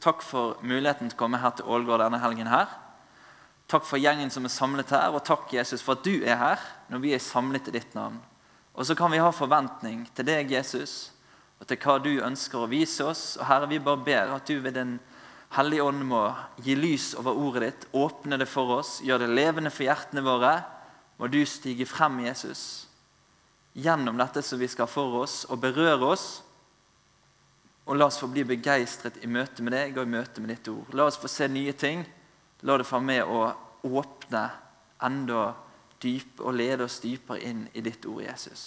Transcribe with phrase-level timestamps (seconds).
[0.00, 2.46] Takk for muligheten til å komme her til Ålgård denne helgen.
[2.46, 2.68] her.
[3.68, 6.58] Takk for gjengen som er samlet her, og takk Jesus for at du er her
[6.88, 8.16] når vi er samlet i ditt navn.
[8.74, 11.10] Og så kan vi ha forventning til deg, Jesus,
[11.60, 13.36] og til hva du ønsker å vise oss.
[13.36, 14.98] Og Herre, vi bare ber at du ved Den
[15.50, 16.22] hellige ånd må
[16.62, 20.62] gi lys over ordet ditt, åpne det for oss, gjøre det levende for hjertene våre.
[21.18, 22.86] Må du stige frem, Jesus,
[23.74, 26.28] gjennom dette som vi skal for oss, og berøre oss.
[27.88, 30.68] Og la oss få bli begeistret i møte med deg og i møte med ditt
[30.72, 30.92] ord.
[30.92, 32.04] La oss få se nye ting.
[32.68, 33.46] La det få med å
[33.88, 34.44] åpne
[35.08, 35.54] enda
[36.02, 38.66] dyp og lede oss dypere inn i ditt ord, Jesus.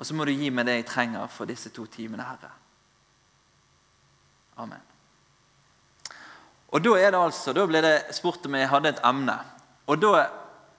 [0.00, 2.50] Og så må du gi meg det jeg trenger for disse to timene, Herre.
[4.60, 4.86] Amen.
[6.70, 9.36] Og Da er det altså, da ble det spurt om jeg hadde et emne.
[9.90, 10.28] Og da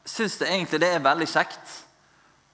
[0.07, 1.73] syns jeg egentlig det er veldig kjekt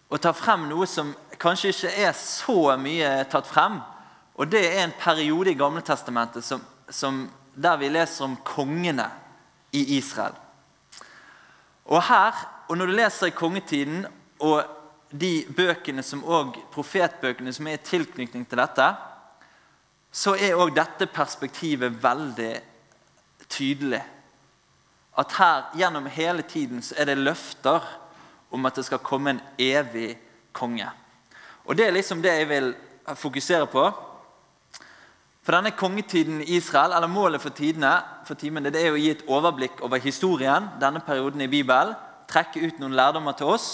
[0.10, 3.80] å ta frem noe som kanskje ikke er så mye tatt frem.
[4.38, 6.46] Og det er en periode i Gamletestamentet
[6.90, 7.24] som,
[7.56, 9.08] der vi leser om kongene
[9.74, 10.36] i Israel.
[11.86, 12.36] Og her,
[12.68, 14.06] og når du leser i kongetiden
[14.44, 14.64] og
[15.12, 18.88] de bøkene som også, profetbøkene som er i tilknytning til dette,
[20.12, 22.54] så er òg dette perspektivet veldig
[23.50, 24.04] tydelig.
[25.18, 27.86] At her gjennom hele tiden så er det løfter
[28.52, 30.18] om at det skal komme en evig
[30.54, 30.90] konge.
[31.68, 32.76] Og Det er liksom det jeg vil
[33.16, 33.84] fokusere på.
[35.44, 37.92] For denne kongetiden i Israel, eller Målet for, tidene,
[38.28, 41.94] for timene det er å gi et overblikk over historien, denne perioden i Bibelen,
[42.28, 43.68] trekke ut noen lærdommer til oss.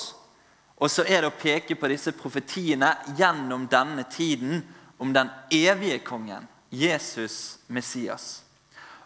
[0.77, 4.61] Og så er det å peke på disse profetiene gjennom denne tiden
[5.02, 8.44] om den evige kongen, Jesus Messias.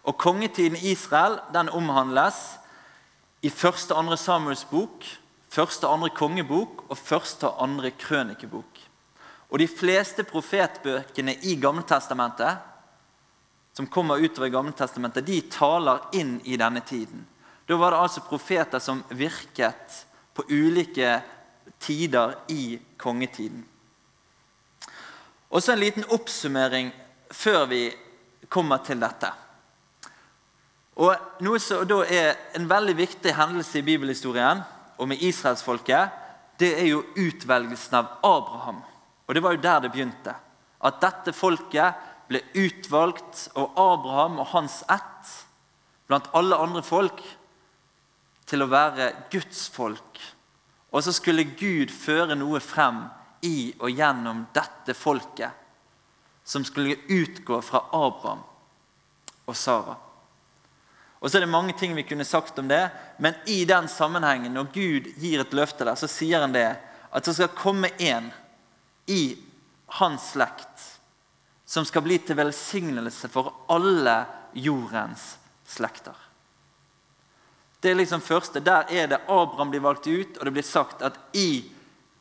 [0.04, 2.58] Og Kongetiden i Israel den omhandles
[3.42, 5.04] i første og andre Samuels bok,
[5.48, 8.77] første og andre kongebok og første og andre krønikebok.
[9.48, 12.58] Og De fleste profetbøkene i Gammeltestamentet
[13.78, 17.22] som kommer utover Gammeltestamentet, de taler inn i denne tiden.
[17.68, 20.00] Da var det altså profeter som virket
[20.34, 21.20] på ulike
[21.78, 23.62] tider i kongetiden.
[25.48, 26.90] Og så en liten oppsummering
[27.30, 27.82] før vi
[28.50, 29.30] kommer til dette.
[30.98, 31.14] Og
[31.46, 34.64] Noe som da er en veldig viktig hendelse i bibelhistorien
[34.98, 36.10] og med israelsfolket,
[36.58, 38.82] det er jo utvelgelsen av Abraham.
[39.28, 40.34] Og Det var jo der det begynte.
[40.80, 45.34] At dette folket ble utvalgt, og Abraham og hans ett
[46.08, 47.20] blant alle andre folk
[48.48, 50.20] til å være Guds folk.
[50.88, 53.04] Og så skulle Gud føre noe frem
[53.44, 55.52] i og gjennom dette folket,
[56.44, 58.40] som skulle utgå fra Abraham
[59.44, 59.98] og Sara.
[61.18, 62.88] Og så er det mange ting vi kunne sagt om det,
[63.18, 66.70] men i den sammenhengen, når Gud gir et løfte der, så sier han det
[67.08, 68.30] at det skal komme en
[69.08, 69.38] i
[69.98, 70.86] hans slekt
[71.68, 74.22] som skal bli til velsignelse for alle
[74.56, 75.34] jordens
[75.68, 76.16] slekter.
[77.80, 78.60] Det er liksom første.
[78.64, 81.64] Der er det Abraham blir valgt ut, og det blir sagt at i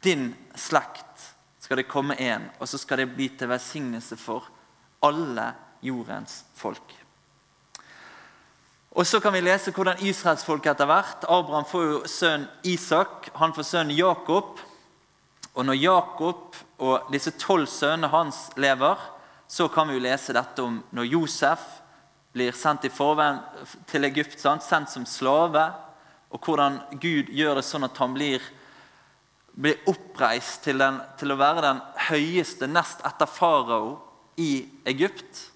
[0.04, 1.32] din slekt
[1.64, 4.46] skal det komme en, og så skal det bli til velsignelse for
[5.04, 6.94] alle jordens folk.
[8.98, 13.54] Og Så kan vi lese hvordan israelsfolket etter hvert Abraham får jo sønn Isak, han
[13.54, 14.58] får sønnen Jakob.
[15.54, 19.00] Og når Jakob og disse tolv sønnene hans lever,
[19.48, 21.64] så kan vi jo lese dette om når Josef
[22.36, 23.40] blir sendt forveien
[23.90, 24.66] til Egypt, sant?
[24.66, 25.64] sendt som slave,
[26.30, 28.44] og hvordan Gud gjør det sånn at han blir,
[29.56, 31.80] blir oppreist til, den, til å være den
[32.10, 33.96] høyeste nest etter farao
[34.38, 35.48] i Egypt.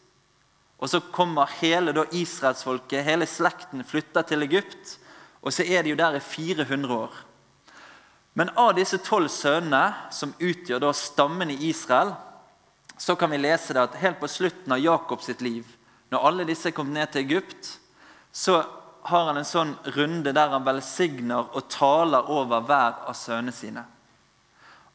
[0.81, 4.95] Og Så kommer hele da israelsfolket, hele slekten, flytter til Egypt.
[5.43, 7.19] Og så er de jo der i 400 år.
[8.33, 12.13] Men av disse tolv sønnene, som utgjør da stammen i Israel,
[12.97, 15.65] så kan vi lese det at helt på slutten av Jakobs liv,
[16.11, 17.77] når alle disse kom ned til Egypt,
[18.31, 18.61] så
[19.03, 23.83] har han en sånn runde der han velsigner og taler over hver av sønnene sine.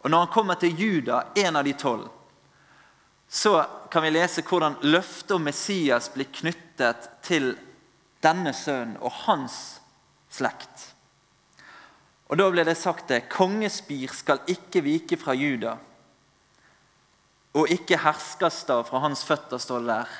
[0.04, 2.08] Og Når han kommer til Juda, en av de tolv,
[3.28, 7.56] så kan vi lese hvordan løftet om Messias blir knyttet til
[8.22, 9.80] denne sønnen og hans
[10.30, 10.92] slekt.
[12.26, 15.76] Og Da ble det sagt det kongespir skal ikke vike fra Juda,
[17.56, 20.10] og ikke herskerstav fra hans føtter, står der,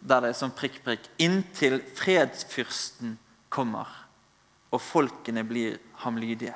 [0.00, 3.18] der det er sånn prikk, prikk, inntil fredsfyrsten
[3.52, 3.90] kommer
[4.72, 6.54] og folkene blir ham lydige.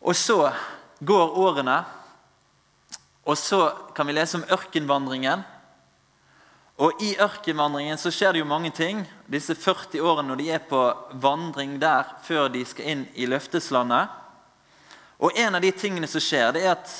[0.00, 0.48] Og så
[1.04, 1.78] går årene.
[3.28, 3.60] Og så
[3.94, 5.42] kan vi lese om ørkenvandringen.
[6.78, 9.02] Og I ørkenvandringen så skjer det jo mange ting.
[9.26, 10.82] Disse 40 årene når de er på
[11.18, 14.14] vandring der før de skal inn i løfteslandet.
[15.18, 16.92] Og En av de tingene som skjer, det er at,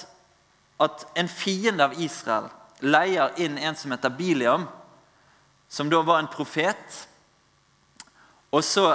[0.82, 2.50] at en fiende av Israel
[2.82, 4.66] leier inn en som heter Biliam,
[5.68, 6.98] som da var en profet.
[8.50, 8.90] Og så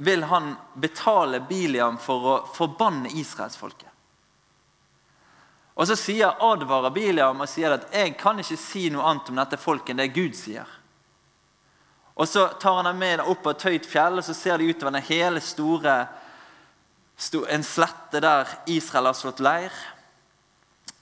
[0.00, 3.93] vil han betale Biliam for å forbanne israelsfolket.
[5.74, 9.36] Og så sier advarer Biliam og sier at 'jeg kan ikke si noe annet om
[9.36, 10.70] dette folket enn det Gud sier'.
[12.16, 14.68] Og Så tar han dem med opp på et høyt fjell, og så ser de
[14.70, 16.08] utover den hele store
[17.48, 19.72] en slette der Israel har slått leir.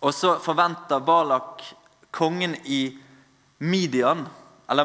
[0.00, 1.62] Og så forventer Balak,
[2.10, 2.98] kongen i
[3.58, 4.26] Midian,
[4.68, 4.84] eller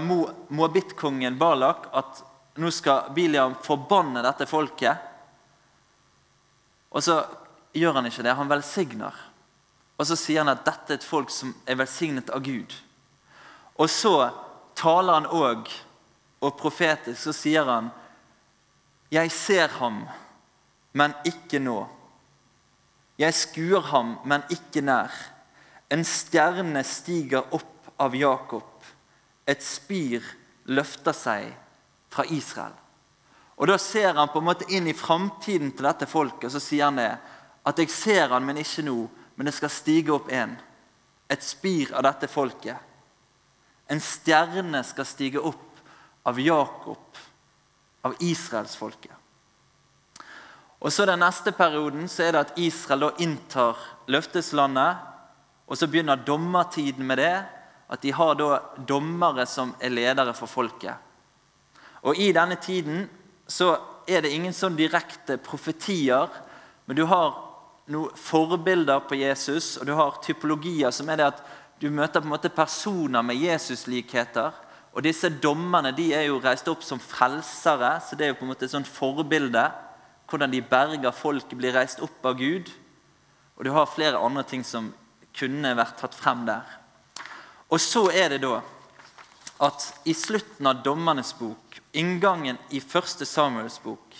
[0.49, 2.23] Moabit-kongen Balak, at
[2.55, 4.97] nå skal Biliam forbanne dette folket.
[6.91, 7.19] Og så
[7.73, 8.35] gjør han ikke det.
[8.37, 9.26] Han velsigner.
[9.97, 12.73] Og så sier han at dette er et folk som er velsignet av Gud.
[13.77, 14.29] Og så
[14.77, 15.69] taler han òg,
[16.41, 17.89] og profetisk så sier han
[19.09, 20.03] Jeg ser ham,
[20.93, 21.79] men ikke nå.
[23.17, 25.13] Jeg skuer ham, men ikke nær.
[25.89, 28.67] En stjerne stiger opp av Jakob.
[29.47, 30.25] Et spir
[30.67, 31.47] løfter seg
[32.11, 32.75] fra Israel.
[33.57, 36.61] Og Da ser han på en måte inn i framtiden til dette folket, og så
[36.61, 37.13] sier han det.
[37.65, 39.07] At jeg ser han, men ikke nå
[39.37, 40.55] men det skal stige opp en.
[41.29, 42.77] Et spir av dette folket.
[43.87, 45.77] En stjerne skal stige opp
[46.27, 47.21] av Jakob,
[48.01, 49.13] av israelsfolket.
[50.79, 54.97] Og så Den neste perioden så er det at Israel da inntar løfteslandet.
[55.67, 57.45] Og så begynner dommertiden med det.
[57.89, 60.95] At de har da dommere som er ledere for folket.
[62.03, 63.07] Og I denne tiden
[63.47, 66.27] så er det ingen sånn direkte profetier,
[66.85, 67.46] men du har
[67.91, 71.43] noen forbilder på Jesus, og du har typologier som er det at
[71.79, 74.55] du møter på en måte personer med Jesus-likheter.
[74.97, 78.47] Og disse dommerne de er jo reist opp som frelsere, så det er jo på
[78.47, 79.67] en måte et sånt forbilde.
[80.27, 82.71] Hvordan de berger folk, blir reist opp av Gud.
[83.57, 84.89] Og du har flere andre ting som
[85.37, 86.65] kunne vært tatt frem der.
[87.69, 88.59] Og så er det da
[89.63, 94.17] at i slutten av Dommernes bok, inngangen i første Samuels bok,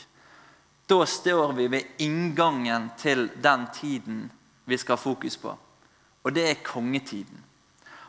[0.87, 4.31] da står vi ved inngangen til den tiden
[4.65, 5.51] vi skal ha fokus på.
[6.23, 7.43] Og det er kongetiden.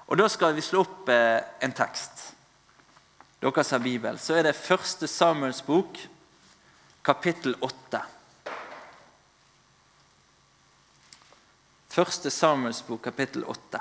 [0.07, 2.33] Og Da skal vi slå opp eh, en tekst.
[3.41, 4.19] Dere som har Bibel.
[4.19, 5.99] Så er det første Samuels bok,
[7.05, 8.01] kapittel 8.
[11.89, 13.81] Første Samuels bok, kapittel 8.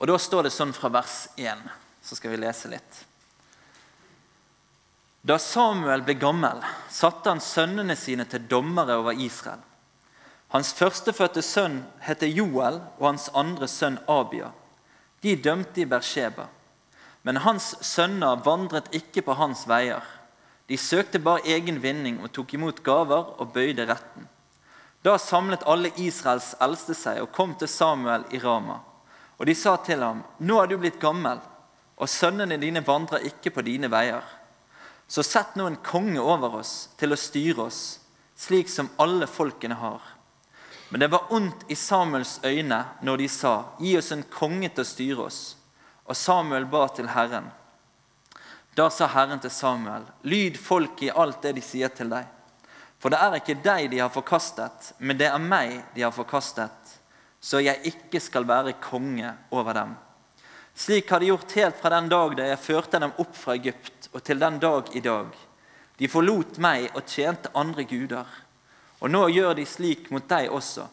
[0.00, 1.64] Og Da står det sånn fra vers 1.
[2.04, 3.09] Så skal vi lese litt.
[5.20, 9.60] Da Samuel ble gammel, satte han sønnene sine til dommere over Israel.
[10.50, 14.48] Hans førstefødte sønn het Joel, og hans andre sønn Abia.
[15.20, 16.48] De dømte i Bersheba.
[17.22, 20.02] Men hans sønner vandret ikke på hans veier.
[20.66, 24.26] De søkte bare egen vinning og tok imot gaver og bøyde retten.
[25.04, 28.80] Da samlet alle Israels eldste seg og kom til Samuel i Rama.
[29.38, 31.40] Og de sa til ham, 'Nå er du blitt gammel,
[31.96, 34.39] og sønnene dine vandrer ikke på dine veier.'
[35.10, 37.98] Så sett nå en konge over oss til å styre oss,
[38.38, 40.04] slik som alle folkene har.
[40.94, 44.84] Men det var ondt i Samuels øyne når de sa, gi oss en konge til
[44.84, 45.40] å styre oss.
[46.06, 47.48] Og Samuel ba til Herren.
[48.78, 52.30] Da sa Herren til Samuel, lyd folket i alt det de sier til deg.
[53.02, 56.94] For det er ikke deg de har forkastet, men det er meg de har forkastet,
[57.42, 59.98] så jeg ikke skal være konge over dem.
[60.80, 64.08] Slik har de gjort helt fra den dag da jeg førte dem opp fra Egypt
[64.14, 65.28] og til den dag i dag.
[66.00, 68.24] De forlot meg og tjente andre guder.
[69.04, 70.86] Og nå gjør de slik mot deg også.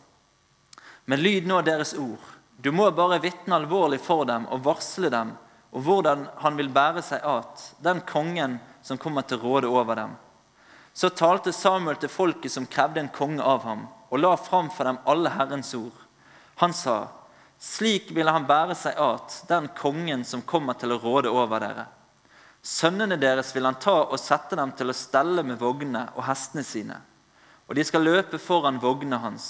[1.08, 2.26] Men lyd nå deres ord.
[2.60, 5.32] Du må bare vitne alvorlig for dem og varsle dem
[5.72, 10.16] og hvordan han vil bære seg at, den kongen som kommer til råde over dem.
[10.92, 14.84] Så talte Samuel til folket som krevde en konge av ham, og la fram for
[14.84, 15.96] dem alle Herrens ord.
[16.60, 17.06] Han sa,
[17.60, 21.88] slik ville han bære seg at, den kongen som kommer til å råde over dere.
[22.62, 26.66] Sønnene deres vil han ta og sette dem til å stelle med vognene og hestene
[26.68, 27.00] sine.
[27.68, 29.48] Og de skal løpe foran vognene hans.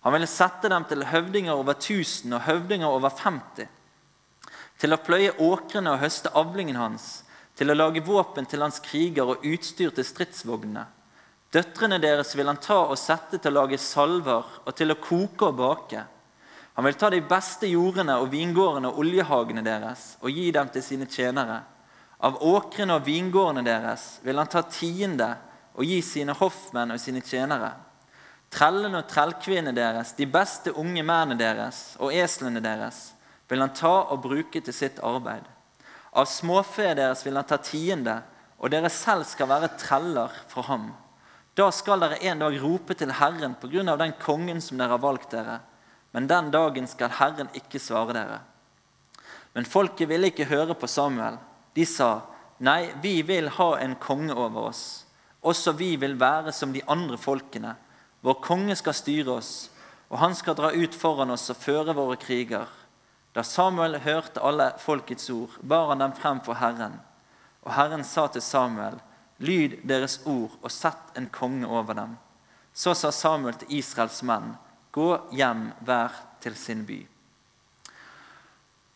[0.00, 3.68] Han vil sette dem til høvdinger over 1000 og høvdinger over 50.
[4.80, 7.22] Til å pløye åkrene og høste avlingen hans.
[7.56, 10.86] Til å lage våpen til hans kriger og utstyr til stridsvognene.
[11.52, 15.50] Døtrene deres vil han ta og sette til å lage salver og til å koke
[15.50, 16.04] og bake.
[16.80, 20.80] Han vil ta de beste jordene og vingårdene og oljehagene deres og gi dem til
[20.80, 21.58] sine tjenere.
[22.24, 25.26] Av åkrene og vingårdene deres vil han ta tiende
[25.74, 27.74] og gi sine hoffmenn og sine tjenere.
[28.48, 33.10] Trellene og trellkvinnene deres, de beste unge mennene deres og eslene deres
[33.52, 35.44] vil han ta og bruke til sitt arbeid.
[36.16, 38.22] Av småfe deres vil han ta tiende,
[38.56, 40.94] og dere selv skal være treller for ham.
[41.52, 44.96] Da skal dere en dag rope til Herren på grunn av den kongen som dere
[44.96, 45.60] har valgt dere.
[46.12, 48.40] Men den dagen skal Herren ikke svare dere.
[49.54, 51.38] Men folket ville ikke høre på Samuel.
[51.74, 52.20] De sa,
[52.60, 55.06] Nei, vi vil ha en konge over oss.
[55.40, 57.72] Også vi vil være som de andre folkene.
[58.20, 59.70] Vår konge skal styre oss,
[60.12, 62.68] og han skal dra ut foran oss og føre våre kriger.
[63.32, 66.98] Da Samuel hørte alle folkets ord, bar han dem frem for Herren.
[67.64, 68.98] Og Herren sa til Samuel,
[69.40, 72.18] Lyd deres ord og sett en konge over dem.
[72.76, 74.52] Så sa Samuel til Israels menn,
[74.90, 76.98] Gå hjem hver til sin by.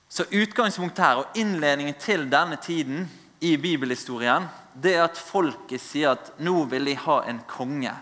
[0.08, 3.08] Så Utgangspunktet her og innledningen til denne tiden
[3.42, 7.92] i bibelhistorien det er at folket sier at nå vil de ha en konge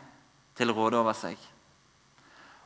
[0.57, 1.37] til å råde over seg.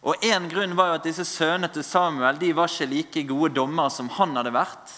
[0.06, 3.54] Og En grunn var jo at disse sønnene til Samuel de var ikke like gode
[3.56, 4.92] dommere som han hadde vært.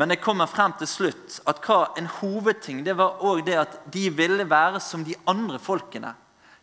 [0.00, 3.74] Men det kommer frem til slutt at hva en hovedting det var også det at
[3.92, 6.14] de ville være som de andre folkene.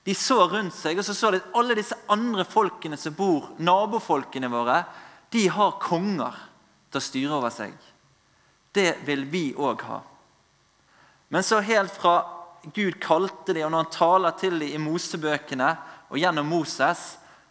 [0.09, 3.51] De så rundt seg og så så de at alle disse andre folkene som bor,
[3.61, 4.79] nabofolkene våre,
[5.29, 6.39] de har konger
[6.89, 7.75] til å styre over seg.
[8.73, 9.99] Det vil vi òg ha.
[11.29, 12.15] Men så helt fra
[12.73, 15.67] Gud kalte dem, og når han taler til dem i Mosebøkene
[16.09, 17.03] og gjennom Moses,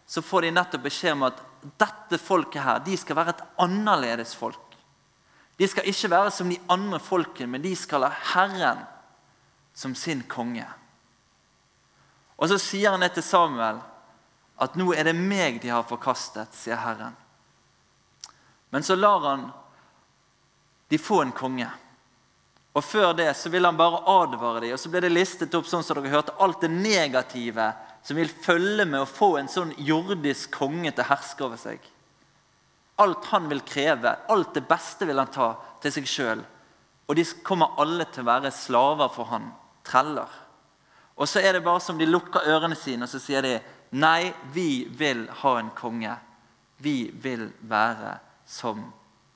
[0.03, 1.39] så får de nettopp beskjed om at
[1.79, 4.75] dette folket her, de skal være et annerledes folk.
[5.55, 8.83] De skal ikke være som de andre folkene, men de skal ha Herren
[9.71, 10.67] som sin konge.
[12.39, 13.81] Og så sier han det til Samuel,
[14.59, 17.15] at nå er det meg de har forkastet, sier Herren.
[18.71, 19.45] Men så lar han
[20.89, 21.69] de få en konge.
[22.77, 25.67] Og Før det så vil han bare advare dem, og så blir det listet opp
[25.67, 27.71] sånn som dere hørte, alt det negative
[28.05, 31.81] som vil følge med å få en sånn jordisk konge til å herske over seg.
[32.99, 35.53] Alt han vil kreve, alt det beste vil han ta
[35.83, 36.43] til seg sjøl.
[37.09, 39.49] Og de kommer alle til å være slaver for han,
[39.87, 40.29] treller.
[41.19, 43.57] Og så er det bare som de lukker ørene sine og så sier de,
[43.91, 46.15] nei, vi vil ha en konge.
[46.79, 48.15] Vi vil være
[48.47, 48.85] som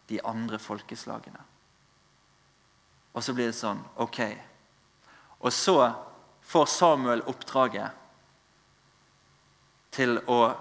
[0.09, 1.41] de andre folkeslagene.
[3.13, 4.21] Og så blir det sånn Ok.
[5.43, 5.75] Og så
[6.47, 7.99] får Samuel oppdraget
[9.93, 10.53] til å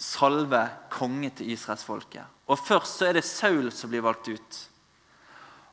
[0.00, 0.60] salve
[0.92, 2.24] konge til israelsfolket.
[2.52, 4.60] Og først så er det Saul som blir valgt ut.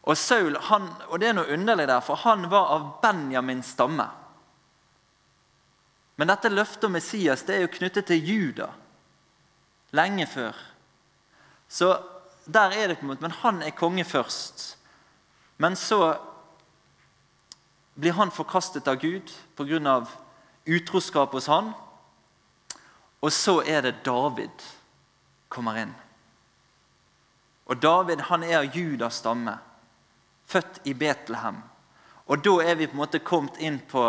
[0.08, 4.08] Og Saul, han, og det er noe underlig der, for han var av Benjamins stamme.
[6.18, 8.72] Men dette løftet om Messias det er jo knyttet til Juda
[9.96, 10.56] lenge før.
[11.70, 11.94] Så
[12.46, 14.78] der er det på en måte, Men han er konge først.
[15.58, 16.18] Men så
[17.96, 20.06] blir han forkastet av Gud pga.
[20.68, 21.74] utroskap hos han.
[23.22, 24.64] Og så er det David
[25.50, 25.96] kommer inn.
[27.66, 29.58] Og David han er av Judas stamme,
[30.46, 31.64] født i Betlehem.
[32.28, 34.04] Og da er vi på en måte kommet inn på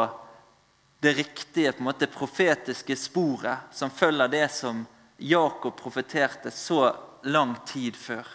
[1.00, 4.82] det riktige på en måte profetiske sporet som følger det som
[5.18, 8.26] Jakob profeterte så lang tid før.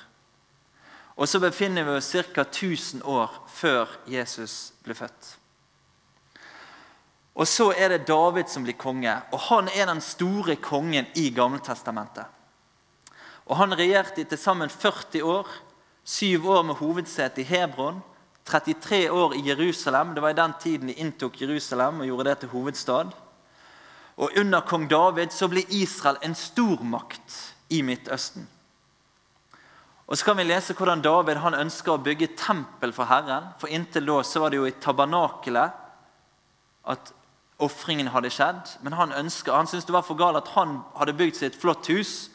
[1.16, 2.42] Og så befinner vi oss ca.
[2.42, 5.36] 1000 år før Jesus ble født.
[7.34, 11.30] Og så er det David som blir konge, og han er den store kongen i
[11.34, 12.26] Gammeltestamentet.
[13.46, 15.48] Og Han regjerte i til sammen 40 år,
[16.04, 18.02] syv år med hovedsete i Hebron,
[18.46, 20.14] 33 år i Jerusalem.
[20.16, 23.14] Det var i den tiden de inntok Jerusalem og gjorde det til hovedstad.
[24.18, 28.48] Og Under kong David så ble Israel en stormakt i Midtøsten.
[30.08, 33.54] Og så kan vi lese hvordan David han ønsker å bygge tempel for Herren.
[33.60, 35.80] For Inntil da så var det jo i tabernakelet
[36.92, 37.14] at
[37.64, 38.76] ofringen hadde skjedd.
[38.84, 41.60] Men han, ønsker, han syntes det var for galt at han hadde bygd seg et
[41.62, 42.28] flott hus,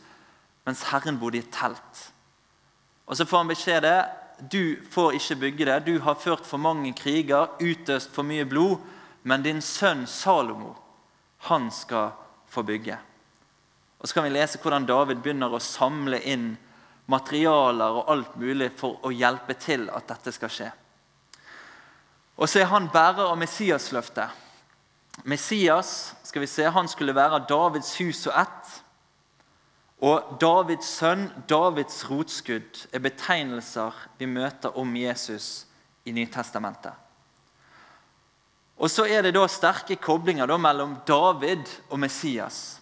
[0.66, 2.06] mens Herren bodde i et telt.
[3.06, 3.98] Og Så får han beskjed det.
[4.38, 5.78] Du får ikke bygge det.
[5.86, 8.78] Du har ført for mange kriger, utøst for mye blod.
[9.22, 10.76] Men din sønn Salomo,
[11.50, 12.12] han skal
[12.48, 12.98] få bygge.
[13.98, 16.52] Og Så kan vi lese hvordan David begynner å samle inn
[17.10, 20.68] materialer og alt mulig for å hjelpe til at dette skal skje.
[22.38, 24.28] Og så er han bærer av Messias-løftet.
[25.26, 28.76] Messias skal vi se, han skulle være Davids hus og ett.
[29.98, 35.66] Og Davids sønn, Davids rotskudd, er betegnelser vi møter om Jesus
[36.06, 36.94] i Nytestamentet.
[38.78, 42.78] Og så er det da sterke koblinger da mellom David og Messias.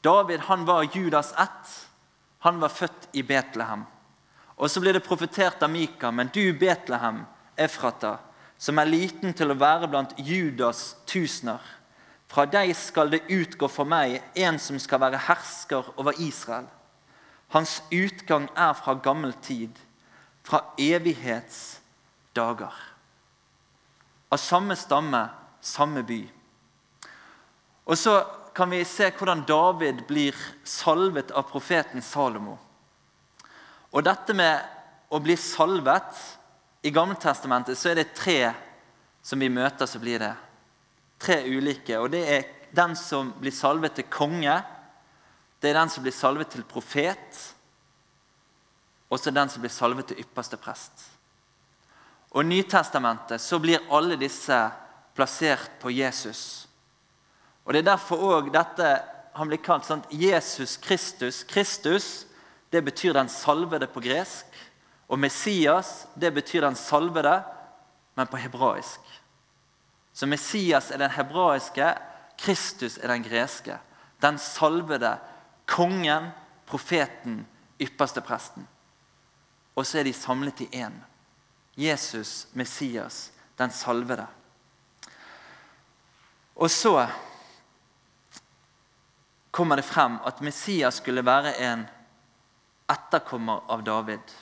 [0.00, 1.74] David han var Judas ett.
[2.40, 3.84] Han var født i Betlehem.
[4.56, 7.24] Og Så blir det profetert av Mika, men du, Betlehem,
[7.56, 8.18] Efrata,
[8.58, 11.60] som er liten til å være blant Judas tusener.
[12.30, 16.68] Fra deg skal det utgå for meg en som skal være hersker over Israel.
[17.50, 19.74] Hans utgang er fra gammel tid,
[20.46, 22.76] fra evighetsdager.
[24.30, 25.24] Av samme stamme,
[25.60, 26.20] samme by.
[27.90, 28.20] Og så
[28.54, 32.54] kan vi se hvordan David blir salvet av profeten Salomo.
[33.90, 36.20] Og dette med å bli salvet
[36.86, 38.52] I Gammeltestamentet så er det tre
[39.22, 40.30] som vi møter, så blir det.
[41.20, 41.98] Tre ulike.
[42.00, 44.56] Og det er den som blir salvet til konge.
[45.60, 47.40] Det er den som blir salvet til profet.
[49.10, 51.06] Og så den som blir salvet til ypperste prest.
[52.30, 54.56] Og I Nytestamentet så blir alle disse
[55.18, 56.68] plassert på Jesus.
[57.64, 58.86] Og Det er derfor òg dette
[59.34, 61.44] han blir kalt sånn, Jesus Kristus.
[61.46, 62.26] Kristus
[62.70, 64.46] det betyr den salvede på gresk.
[65.10, 67.40] Og Messias det betyr den salvede,
[68.14, 69.00] men på hebraisk.
[70.12, 71.94] Så Messias er den hebraiske,
[72.38, 73.78] Kristus er den greske.
[74.22, 75.18] Den salvede,
[75.66, 76.30] kongen,
[76.66, 77.46] profeten,
[77.80, 78.68] ypperste presten.
[79.76, 80.92] Og så er de samlet i én.
[81.76, 84.26] Jesus, Messias, den salvede.
[86.56, 87.06] Og så
[89.50, 91.86] kommer det frem at Messias skulle være en
[92.90, 94.36] etterkommer av David.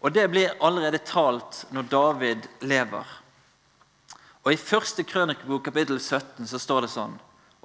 [0.00, 3.06] Og Det blir allerede talt når David lever.
[4.46, 7.16] Og I første krønikebok kapittel 17 så står det sånn.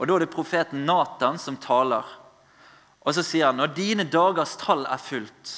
[0.02, 2.02] Og Da er det profeten Natan som taler.
[3.06, 5.52] Og så sier han når dine dagers tall er fullt,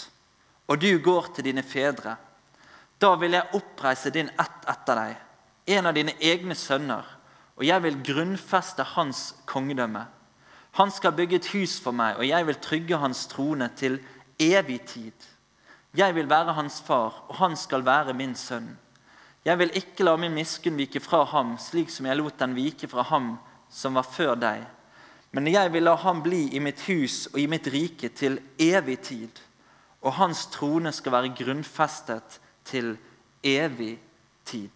[0.68, 2.18] og du går til dine fedre,
[3.00, 5.16] da vil jeg oppreise din ett etter deg,
[5.76, 7.04] en av dine egne sønner,
[7.56, 10.06] og jeg vil grunnfeste hans kongedømme.
[10.80, 14.00] Han skal bygge et hus for meg, og jeg vil trygge hans trone til
[14.40, 15.28] evig tid.
[15.96, 18.74] Jeg vil være hans far, og han skal være min sønn.
[19.44, 22.88] Jeg vil ikke la min miskunn vike fra ham, slik som jeg lot den vike
[22.88, 23.34] fra ham
[23.74, 24.64] som var før deg.
[25.34, 29.00] Men jeg vil la ham bli i mitt hus og i mitt rike til evig
[29.04, 29.42] tid.
[30.06, 32.94] Og hans trone skal være grunnfestet til
[33.44, 33.98] evig
[34.48, 34.72] tid.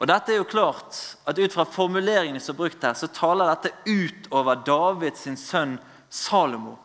[0.00, 0.96] Og dette er jo klart
[1.28, 5.76] at Ut fra formuleringene som er brukt her, så taler dette utover Davids sønn
[6.08, 6.78] Salomo.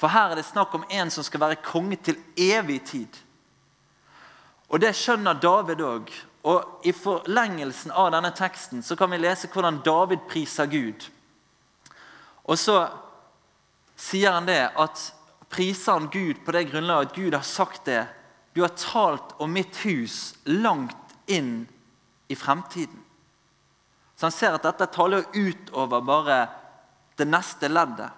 [0.00, 3.20] For her er det snakk om en som skal være konge til evig tid.
[4.70, 6.10] Og Det skjønner David òg.
[6.48, 11.04] Og I forlengelsen av denne teksten så kan vi lese hvordan David priser Gud.
[12.48, 12.78] Og så
[14.00, 15.02] sier han det at
[15.52, 18.06] priser han Gud på det grunnlaget at Gud har sagt det.
[18.54, 20.96] Du har talt om mitt hus langt
[21.28, 21.68] inn
[22.30, 23.04] i fremtiden.
[24.16, 26.40] Så han ser at dette taler utover bare
[27.20, 28.10] det neste leddet.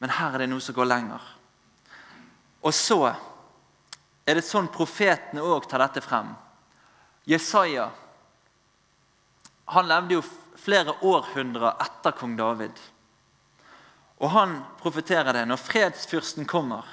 [0.00, 1.24] Men her er det noe som går lenger.
[2.64, 3.00] Og så
[4.24, 6.32] er det sånn profetene òg tar dette frem.
[7.28, 7.90] Jesaja
[9.72, 10.24] han levde jo
[10.60, 12.76] flere århundrer etter kong David.
[14.20, 15.44] Og han profeterer det.
[15.48, 16.84] Når fredsfyrsten kommer,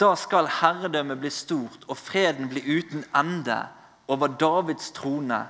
[0.00, 3.62] da skal herredømmet bli stort og freden bli uten ende
[4.12, 5.46] over Davids trone,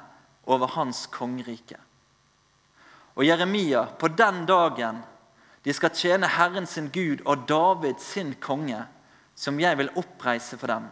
[0.47, 1.79] over hans kongerike.
[3.17, 5.01] Og Jeremia, på den dagen
[5.65, 8.85] de skal tjene Herren sin Gud og David sin konge,
[9.37, 10.89] som jeg vil oppreise for dem.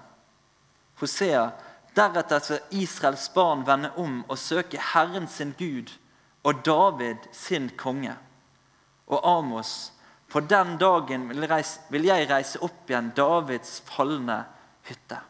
[1.01, 1.49] Hosea,
[1.97, 5.93] deretter skal Israels barn vende om og søke Herren sin Gud
[6.45, 8.15] og David sin konge.
[9.07, 9.93] Og Amos,
[10.29, 14.43] på den dagen vil jeg reise opp igjen Davids falne
[14.89, 15.21] hytte.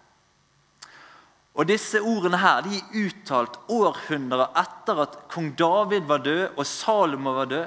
[1.54, 6.66] Og Disse ordene her, de er uttalt århundrer etter at kong David var død og
[6.66, 7.66] Salomo var død.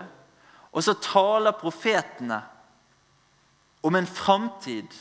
[0.75, 2.41] Og så taler profetene
[3.87, 4.91] om en framtid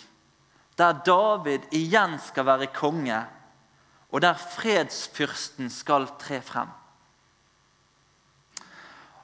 [0.79, 3.21] der David igjen skal være konge,
[4.13, 6.69] og der fredsfyrsten skal tre frem.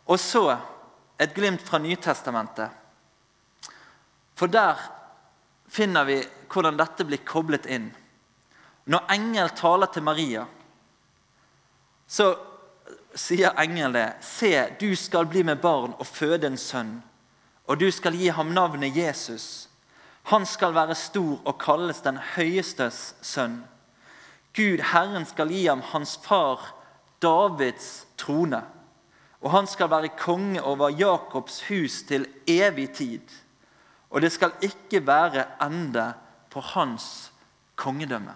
[0.07, 0.57] Og så
[1.21, 2.71] et glimt fra Nytestamentet.
[4.35, 4.81] For der
[5.69, 6.19] finner vi
[6.53, 7.93] hvordan dette blir koblet inn.
[8.85, 10.47] Når engel taler til Maria,
[12.07, 12.33] så
[13.15, 14.09] sier engelen det.
[14.25, 16.97] Se, du skal bli med barn og føde en sønn,
[17.69, 19.69] og du skal gi ham navnet Jesus.
[20.31, 23.63] Han skal være stor og kalles den høyestes sønn.
[24.55, 26.75] Gud, Herren, skal gi ham hans far
[27.23, 28.63] Davids trone.
[29.43, 33.35] Og han skal være konge over Jakobs hus til evig tid.
[34.11, 36.13] Og det skal ikke være ende
[36.53, 37.33] på hans
[37.77, 38.35] kongedømme.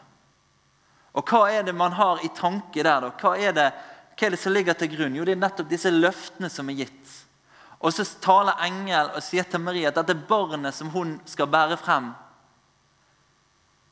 [1.17, 3.07] Og hva er det man har i tanke der?
[3.07, 3.13] da?
[3.21, 3.69] Hva er, det,
[4.17, 5.17] hva er det som ligger til grunn?
[5.17, 7.06] Jo, det er nettopp disse løftene som er gitt.
[7.87, 11.79] Og så taler engel og sier til Maria at dette barnet som hun skal bære
[11.79, 12.11] frem,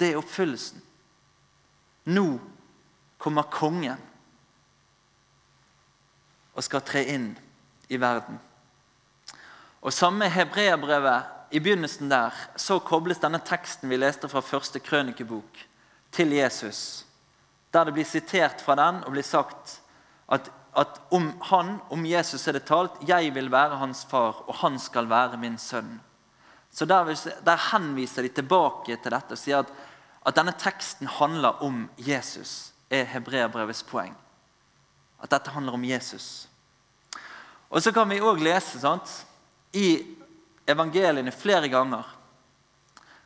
[0.00, 0.82] det er oppfyllelsen.
[2.10, 2.26] Nå
[3.22, 4.00] kommer kongen
[6.54, 7.30] og skal tre inn
[7.86, 8.40] i verden.
[9.84, 15.60] Og Samme hebreerbrevet, i begynnelsen der, så kobles denne teksten vi leste fra første krønikebok,
[16.10, 17.04] til Jesus
[17.74, 19.80] der det blir sitert fra den og blir sagt
[20.32, 24.54] at at om han, om Jesus er det talt, 'Jeg vil være hans far, og
[24.54, 26.00] han skal være min sønn'.
[26.72, 27.04] Så Der,
[27.44, 29.66] der henviser de tilbake til dette og sier at,
[30.26, 32.72] at denne teksten handler om Jesus.
[32.90, 34.16] er hebreerbrevets poeng.
[35.22, 36.48] At dette handler om Jesus.
[37.70, 39.26] Og Så kan vi òg lese sant,
[39.72, 40.16] i
[40.66, 42.04] evangeliene flere ganger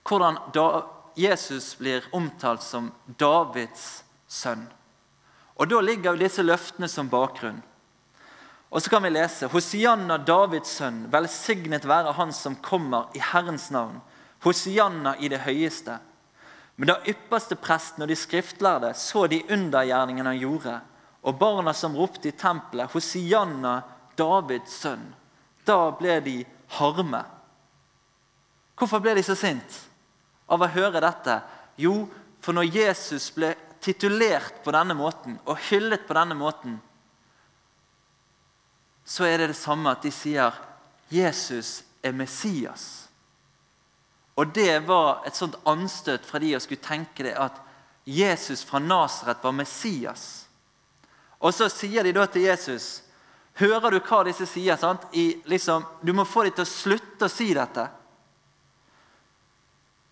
[0.09, 0.83] hvordan da
[1.17, 4.67] Jesus blir omtalt som Davids sønn.
[5.59, 7.62] Og Da ligger jo disse løftene som bakgrunn.
[8.71, 13.71] Og så kan vi lese Hosianna, Davids sønn, velsignet være han som kommer i Herrens
[13.73, 14.01] navn.
[14.44, 15.97] Hosianna i det høyeste.
[16.77, 20.77] Men da ypperste presten og de skriftlærde så de undergjerningene han gjorde,
[21.27, 23.81] og barna som ropte i tempelet, Hosianna,
[24.18, 25.09] Davids sønn,
[25.66, 26.37] da ble de
[26.79, 27.25] harme.
[28.79, 29.81] Hvorfor ble de så sint
[30.47, 31.40] av å høre dette?
[31.81, 32.05] Jo,
[32.44, 33.57] for når Jesus ble
[33.88, 36.77] titulert på denne måten og hyllet på denne måten,
[39.09, 40.53] så er det det samme at de sier
[41.09, 43.09] Jesus er Messias.
[44.37, 47.57] Og det var et sånt anstøt fra de å skulle tenke det at
[48.05, 50.27] Jesus fra Nasaret var Messias.
[51.40, 53.05] Og så sier de da til Jesus
[53.59, 54.77] Hører du hva disse sier?
[54.79, 55.09] sant?
[55.11, 57.88] I, liksom, du må få dem til å slutte å si dette.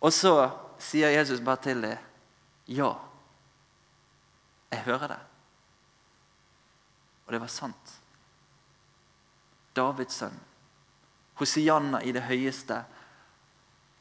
[0.02, 0.32] Og så
[0.82, 2.02] sier Jesus bare til dem
[2.66, 2.90] ja.
[4.70, 5.20] Jeg hører det.
[7.26, 7.94] Og det var sant.
[9.76, 10.36] Davids sønn.
[11.36, 12.80] Hosianna i det høyeste.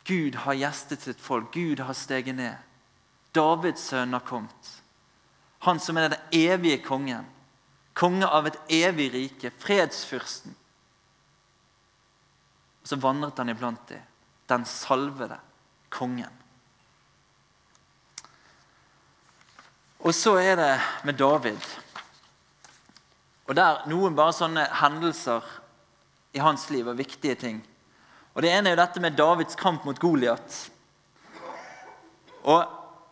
[0.06, 1.51] Gud har gjestet sitt folk.
[1.54, 2.56] Gud har steget ned.
[3.36, 4.71] Davids sønn har kommet.
[5.65, 7.25] Han som er den evige kongen.
[7.97, 9.51] Konge av et evig rike.
[9.51, 10.56] Fredsfyrsten.
[12.84, 14.04] Og så vandret han iblant dem.
[14.45, 15.39] Den salvede
[15.89, 16.44] kongen.
[20.06, 21.58] Og så er det med David.
[23.48, 25.41] Og der Noen bare sånne hendelser
[26.38, 27.63] i hans liv og viktige ting.
[28.36, 30.70] Og Det ene er jo dette med Davids kamp mot Goliat.
[32.44, 32.65] Og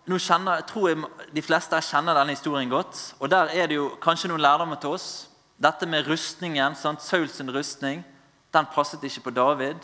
[0.05, 1.03] nå kjenner, jeg tror jeg
[1.33, 3.15] De fleste kjenner denne historien godt.
[3.19, 5.29] og Der er det jo kanskje noen lærdommer til oss.
[5.57, 7.01] Dette med rustningen, sant?
[7.01, 8.05] Sauls rustning,
[8.53, 9.81] den passet ikke på David.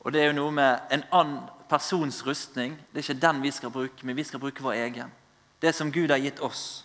[0.00, 2.78] Og det er jo noe med en annen persons rustning.
[2.92, 5.12] Det er ikke den vi skal bruke, men vi skal bruke vår egen
[5.62, 6.84] det som Gud har gitt oss.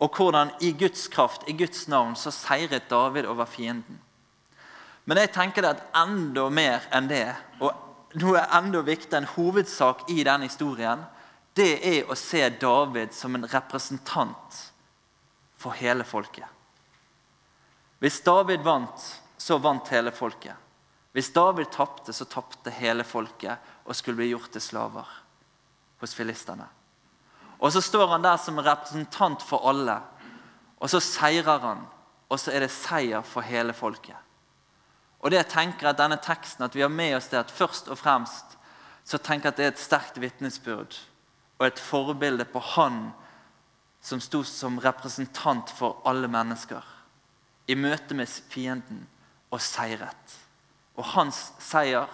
[0.00, 4.00] Og hvordan i Guds kraft, i Guds navn, så seiret David over fienden.
[5.04, 7.26] Men jeg tenker det at enda mer enn det,
[7.60, 11.02] og noe enda viktigere, en hovedsak i den historien,
[11.56, 14.58] det er å se David som en representant
[15.60, 16.46] for hele folket.
[18.00, 19.02] Hvis David vant,
[19.36, 20.56] så vant hele folket.
[21.12, 25.08] Hvis David tapte, så tapte hele folket og skulle bli gjort til slaver
[26.00, 26.68] hos filistene.
[27.60, 29.98] Og så står han der som representant for alle.
[30.80, 31.84] Og så seirer han.
[32.30, 34.16] Og så er det seier for hele folket.
[35.20, 37.90] Og det jeg tenker at denne teksten, at vi har med oss det at først
[37.92, 38.56] og fremst
[39.04, 40.96] så tenker jeg at det er et sterkt vitnesbyrd
[41.58, 43.10] og et forbilde på han
[44.00, 46.84] som sto som representant for alle mennesker
[47.68, 49.04] i møte med fienden
[49.50, 50.36] og seiret.
[50.96, 52.08] Og hans seier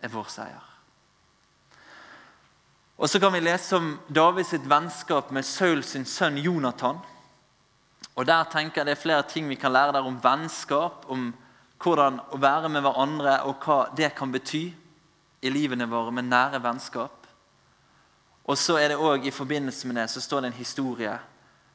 [0.00, 0.73] er vår seier.
[2.96, 6.98] Og så kan vi lese om Davids vennskap med Saul sin sønn Jonathan.
[8.14, 11.34] Og Der tenker jeg det er flere ting vi kan lære der om vennskap, om
[11.82, 14.72] hvordan å være med hverandre og hva det kan bety
[15.42, 17.26] i livene våre med nære vennskap.
[18.44, 21.18] Og så er det også, I forbindelse med det så står det en historie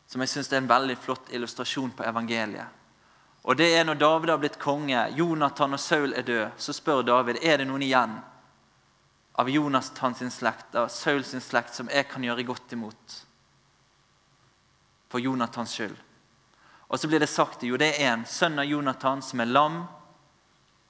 [0.07, 2.65] som jeg synes er en veldig flott illustrasjon på evangeliet.
[3.43, 7.01] Og det er Når David har blitt konge, Jonathan og Saul er død, så spør
[7.01, 8.17] David er det noen igjen
[9.39, 13.13] av Jonathan sin slekt, av Saul sin slekt, som jeg kan gjøre godt imot.
[15.07, 15.95] For Jonathans skyld.
[16.89, 19.77] Og så blir det sagt jo det er en sønn av Jonathan som er lam.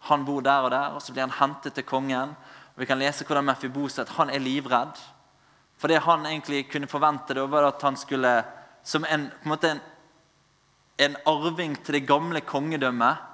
[0.09, 2.33] Han bor der og der, og så blir han hentet til kongen.
[2.73, 4.97] Og Vi kan lese hvordan Mefiboset han er livredd.
[5.77, 8.33] For det han egentlig kunne forvente, det var at han skulle
[8.83, 9.85] som en, på en, måte en,
[10.97, 13.25] en arving til det gamle kongedømmet,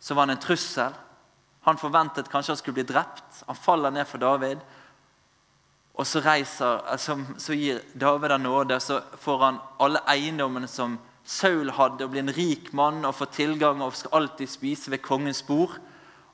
[0.00, 0.96] så var han en trussel.
[1.62, 3.42] Han forventet kanskje han skulle bli drept.
[3.46, 4.62] Han faller ned for David.
[5.92, 10.96] Og så, reiser, altså, så gir David han nåde, så får han alle eiendommene som
[11.22, 15.04] Saul hadde, og blir en rik mann og får tilgang og skal alltid spise ved
[15.04, 15.76] kongens bord.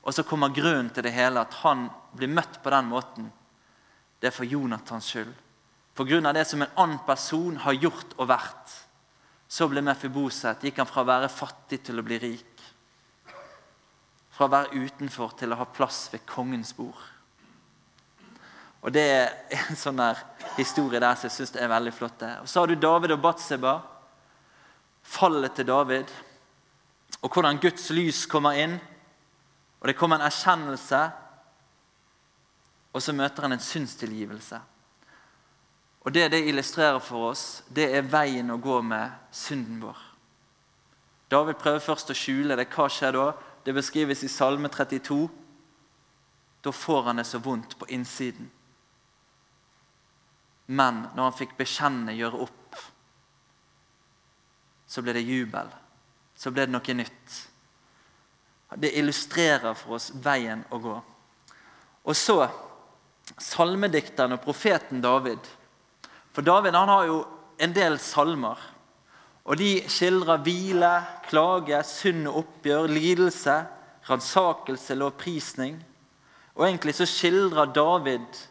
[0.01, 3.27] Og så kommer grunnen til det hele, at han blir møtt på den måten.
[4.19, 5.33] Det er for Jonathans skyld.
[5.93, 8.77] På grunn av det som en annen person har gjort og vært.
[9.49, 12.58] Så ble Mefiboset, gikk han fra å være fattig til å bli rik.
[14.39, 16.99] Fra å være utenfor til å ha plass ved kongens bord.
[18.79, 19.33] Og Det er
[19.65, 20.21] en sånn der
[20.55, 22.23] historie der som jeg syns er veldig flott.
[22.39, 23.81] Og Så har du David og Batseba.
[25.03, 26.05] fallet til David,
[27.21, 28.79] og hvordan Guds lys kommer inn.
[29.81, 30.99] Og det kommer en erkjennelse,
[32.93, 34.59] og så møter han en synstilgivelse.
[36.05, 39.97] Og Det det illustrerer for oss, det er veien å gå med synden vår.
[41.29, 42.69] David prøver først å skjule det.
[42.69, 43.33] Hva skjer da?
[43.63, 45.29] Det beskrives i Salme 32.
[46.61, 48.49] Da får han det så vondt på innsiden.
[50.65, 52.79] Men når han fikk bekjenne, gjøre opp,
[54.89, 55.69] så ble det jubel.
[56.37, 57.37] Så ble det noe nytt.
[58.77, 60.95] Det illustrerer for oss veien å gå.
[62.05, 62.43] Og så
[63.37, 65.41] salmedikteren og profeten David.
[66.33, 67.19] For David han har jo
[67.59, 68.57] en del salmer.
[69.49, 70.91] Og De skildrer hvile,
[71.25, 73.55] klage, synd og oppgjør, lidelse,
[74.09, 75.79] ransakelse, lovprisning.
[76.55, 78.43] Og egentlig så skildrer David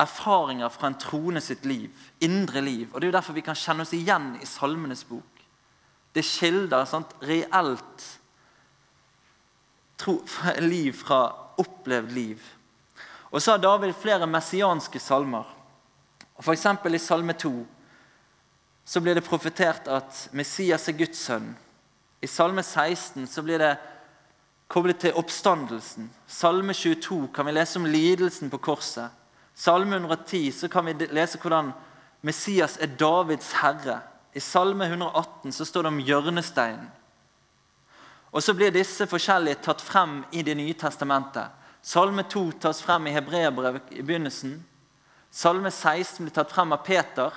[0.00, 1.90] erfaringer fra en troende sitt liv,
[2.20, 2.88] indre liv.
[2.92, 5.44] Og Det er jo derfor vi kan kjenne oss igjen i Salmenes bok.
[6.14, 8.08] Det skildrer sant, reelt
[10.00, 10.16] tro,
[10.72, 11.26] liv fra
[11.60, 12.40] opplevd liv.
[13.30, 15.44] Og så har David flere messianske salmer.
[16.40, 16.66] F.eks.
[16.66, 17.52] i Salme 2
[18.84, 21.52] så blir det profetert at Messias er Guds sønn.
[22.22, 23.76] I Salme 16 så blir det
[24.72, 26.10] koblet til oppstandelsen.
[26.26, 29.10] Salme 22 kan vi lese om lidelsen på korset.
[29.54, 31.72] Salme 110 så kan vi lese hvordan
[32.22, 34.00] Messias er Davids herre.
[34.34, 36.90] I Salme 118 så står det om hjørnesteinen.
[38.32, 41.50] Og Så blir disse forskjellige tatt frem i Det nye testamentet.
[41.82, 44.64] Salme 2 tas frem i Hebreabrevet i begynnelsen.
[45.30, 47.32] Salme 16 blir tatt frem av Peter.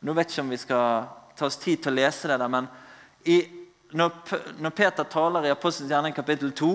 [0.00, 1.06] Nå vet jeg ikke om vi skal
[1.38, 2.68] ta oss tid til å lese det, der, men
[3.24, 3.38] i,
[3.94, 4.10] når,
[4.58, 6.72] når, Peter taler i Apostelens gjerning kapittel 2,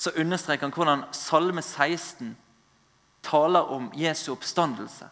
[0.00, 2.32] så understreker han hvordan Salme 16
[3.22, 5.10] taler om Jesu oppstandelse.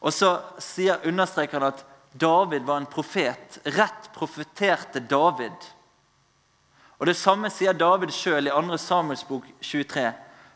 [0.00, 1.82] Og så sier, understreker han at
[2.16, 3.58] David var en profet.
[3.64, 5.56] Rett profeterte David.
[6.98, 8.78] Og Det samme sier David sjøl i 2.
[8.80, 10.06] Samuels bok 23.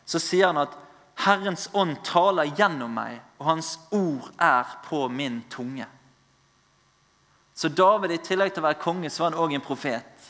[0.05, 0.73] Så sier han at
[1.21, 5.85] Herrens ånd taler gjennom meg, og hans ord er på min tunge.
[7.53, 10.29] Så David, i tillegg til å være konge, så var han òg en profet.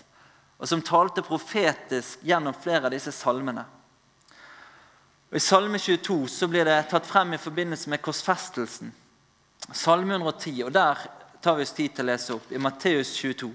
[0.60, 3.63] Og som talte profetisk gjennom flere av disse salmene.
[5.32, 8.91] Og I Salme 22 så blir det tatt frem i forbindelse med korsfestelsen.
[9.71, 11.06] Salme 110, og der
[11.41, 13.47] tar vi oss tid til å lese opp, i Matteus 22.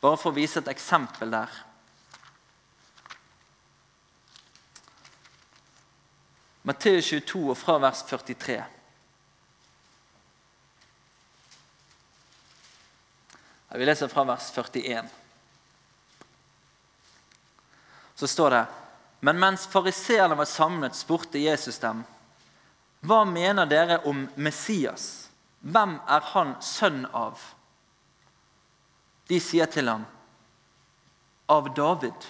[0.00, 1.50] Bare for å vise et eksempel der.
[6.66, 8.56] Matteus 22 og fra vers 43.
[13.76, 15.12] Vi leser fra vers 41.
[18.16, 18.64] Så står det
[19.20, 22.04] men mens fariseerne var samlet, spurte Jesus dem,
[23.06, 25.28] hva mener dere om Messias?
[25.66, 27.40] Hvem er han sønn av?
[29.26, 30.04] De sier til ham,
[31.50, 32.28] av David.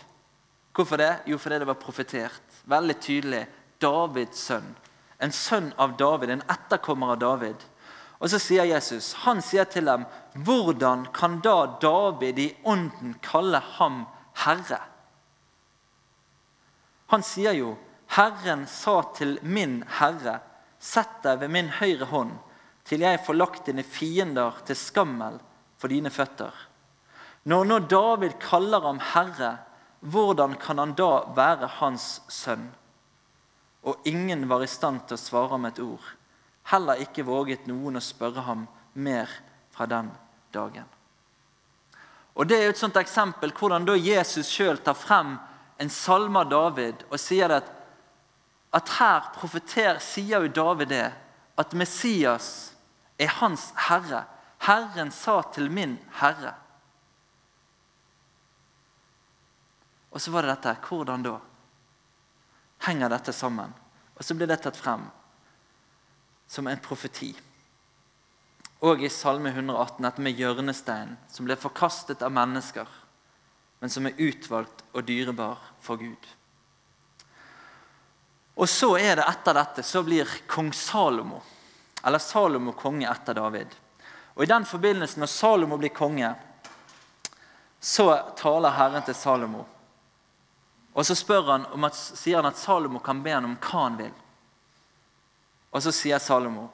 [0.77, 1.13] Hvorfor det?
[1.27, 2.61] Jo, fordi det var profetert.
[2.69, 3.43] Veldig tydelig.
[3.81, 4.75] Davids sønn.
[5.19, 7.65] En sønn av David, en etterkommer av David.
[8.19, 10.05] Og så sier Jesus, han sier til dem,
[10.47, 14.05] hvordan kan da David i ånden kalle ham
[14.45, 14.81] herre?
[17.13, 17.77] Han sier jo,
[18.09, 20.41] 'Herren sa til min Herre:"
[20.79, 22.39] 'Sett deg ved min høyre hånd,
[22.85, 25.39] til jeg får lagt dine fiender til skammel
[25.79, 26.67] for dine føtter.'
[27.47, 29.59] Når nå David kaller ham herre,
[30.01, 32.73] hvordan kan han da være hans sønn?
[33.87, 36.03] Og ingen var i stand til å svare ham et ord.
[36.67, 38.67] Heller ikke våget noen å spørre ham
[38.99, 39.31] mer
[39.71, 40.11] fra den
[40.55, 40.87] dagen.
[42.37, 45.37] Og Det er et sånt eksempel hvordan da Jesus sjøl tar frem
[45.79, 47.69] en salme av David og sier at,
[48.75, 51.07] at her profeter, sier jo David det,
[51.57, 52.75] at Messias
[53.17, 54.27] er hans herre.
[54.67, 56.53] Herren sa til min herre.
[60.13, 60.77] Og så var det dette.
[60.89, 61.37] Hvordan da?
[62.87, 63.73] Henger dette sammen?
[64.17, 65.09] Og så blir det tatt frem
[66.47, 67.33] som en profeti.
[68.87, 72.87] Og i Salme 118 dette med hjørnesteinen, som ble forkastet av mennesker
[73.79, 76.29] men som er utvalgt og dyrebar for Gud.
[78.57, 81.43] Og så er det etter dette så blir kong Salomo,
[82.03, 83.75] eller Salomo konge etter David.
[84.37, 86.33] Og I den forbindelse, når Salomo blir konge,
[87.81, 89.67] så taler Herren til Salomo.
[90.97, 94.15] Og så han at, sier han at Salomo kan be han om hva han vil.
[95.77, 96.71] Og så sier Salomo,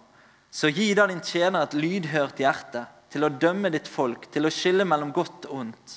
[0.50, 4.52] så gi da din tjener et lydhørt hjerte til å dømme ditt folk, til å
[4.52, 5.96] skille mellom godt og ondt.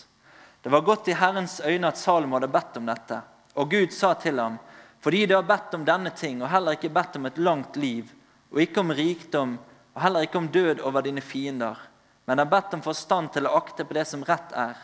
[0.63, 3.19] Det var godt i Herrens øyne at Salomo hadde bedt om dette.
[3.61, 4.57] Og Gud sa til ham,
[5.05, 8.09] fordi du har bedt om denne ting, og heller ikke bedt om et langt liv,
[8.49, 9.57] og ikke om rikdom,
[9.93, 11.77] og heller ikke om død over dine fiender,
[12.25, 14.79] men har bedt om forstand til å akte på det som rett er.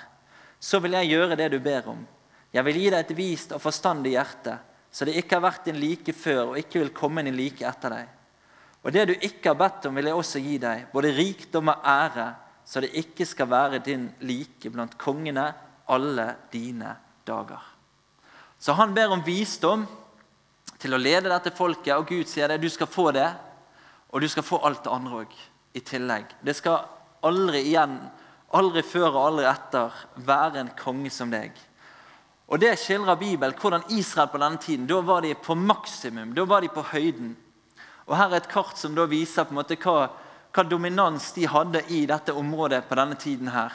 [0.62, 2.06] Så vil jeg gjøre det du ber om.
[2.52, 4.58] Jeg vil gi deg et vist og forstandig hjerte,
[4.92, 7.94] så det ikke har vært din like før og ikke vil komme din like etter
[7.96, 8.10] deg.
[8.82, 11.86] Og det du ikke har bedt om, vil jeg også gi deg, både rikdom og
[11.88, 12.28] ære,
[12.66, 15.46] så det ikke skal være din like blant kongene
[15.92, 16.96] alle dine
[17.28, 17.62] dager.
[18.60, 19.86] Så han ber om visdom
[20.82, 23.30] til å lede dette folket, og Gud sier det, du skal få det,
[24.12, 25.36] og du skal få alt det andre òg
[25.78, 26.34] i tillegg.
[26.44, 26.84] Det skal
[27.26, 27.96] aldri igjen,
[28.58, 31.56] aldri før og aldri etter, være en konge som deg.
[32.52, 36.34] Og Det skildrer Bibelen hvordan Israel på denne tiden da var de på maksimum.
[36.36, 37.36] Da var de på høyden.
[38.08, 40.10] Og Her er et kart som da viser på en måte hva,
[40.52, 43.48] hva dominans de hadde i dette området på denne tiden.
[43.48, 43.72] her.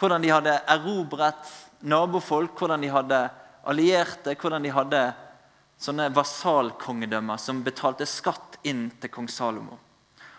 [0.00, 3.20] Hvordan de hadde erobret nabofolk, hvordan de hadde
[3.68, 5.04] allierte, hvordan de hadde
[5.78, 9.78] sånne vasalkongedømmer som betalte skatt inn til kong Salomo.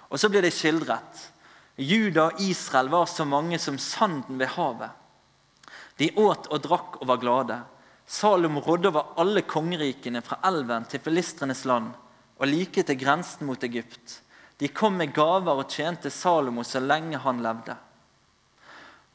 [0.09, 1.29] Og så blir det skildret.
[1.77, 4.89] Juda og Israel var så mange som sanden ved havet.
[5.97, 7.59] De åt og drakk og var glade.
[8.05, 11.93] Salomo rådde over alle kongerikene fra elven til filistrenes land
[12.35, 14.19] og like til grensen mot Egypt.
[14.59, 17.75] De kom med gaver og tjente Salomo så lenge han levde.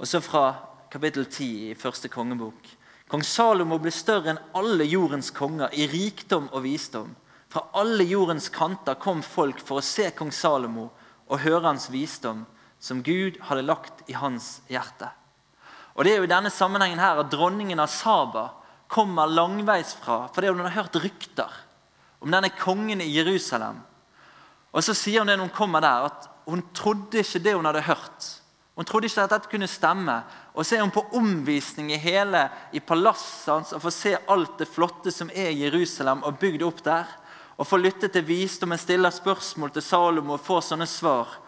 [0.01, 0.55] Og så fra
[0.91, 2.61] kapittel 10 i første kongebok.
[3.11, 7.13] Kong Salomo ble større enn alle jordens konger i rikdom og visdom.
[7.51, 10.89] Fra alle jordens kanter kom folk for å se kong Salomo
[11.27, 12.45] og høre hans visdom,
[12.81, 15.11] som Gud hadde lagt i hans hjerte.
[16.01, 18.47] Og Det er jo i denne sammenhengen her at dronningen av Saba
[18.89, 21.59] kommer langveisfra fordi hun har hørt rykter
[22.25, 23.83] om denne kongen i Jerusalem.
[24.73, 27.69] Og Så sier hun det når hun kommer der, at hun trodde ikke det hun
[27.69, 28.33] hadde hørt.
[28.81, 30.23] Hun trodde ikke at dette kunne stemme.
[30.57, 34.57] Og Så er hun på omvisning i hele i palasset hans og får se alt
[34.57, 37.09] det flotte som er i Jerusalem og bygd opp der.
[37.61, 41.43] Og får lytte til visdommen, stiller spørsmål til Salomo og får sånne svar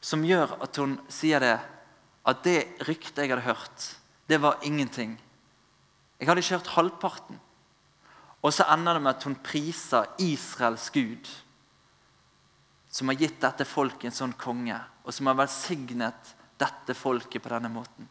[0.00, 1.58] som gjør at hun sier det.
[2.28, 3.84] At det ryktet jeg hadde hørt,
[4.28, 5.16] det var ingenting.
[6.20, 7.38] Jeg hadde ikke hørt halvparten.
[8.42, 11.30] Og så ender det med at hun priser Israels Gud,
[12.90, 17.50] som har gitt dette folket en sånn konge, og som har velsignet dette folket på
[17.52, 18.06] denne måten.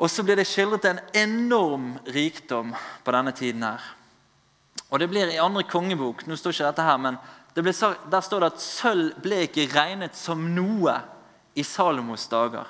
[0.00, 2.72] Og så blir det skildret en enorm rikdom
[3.04, 3.62] på denne tiden.
[3.62, 3.80] her.
[4.90, 7.18] Og det blir i andre kongebok nå står ikke dette her, men
[7.72, 11.19] sagt, Der står det at sølv ble ikke regnet som noe
[11.54, 12.66] i Salomos dager.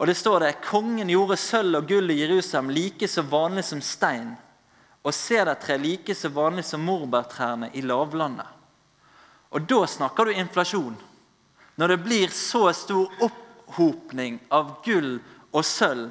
[0.00, 3.82] Og det står det kongen gjorde sølv og gull i Jerusalem like så vanlig som
[3.84, 4.32] stein,
[5.04, 8.48] og sedertre like så vanlig som morbærtrærne i lavlandet.
[9.50, 10.96] Og da snakker du inflasjon.
[11.76, 15.18] Når det blir så stor opphopning av gull
[15.50, 16.10] og sølv